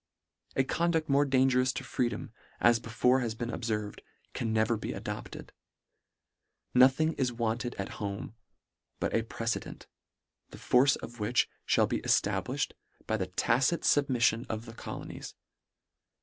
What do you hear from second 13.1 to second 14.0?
the tacit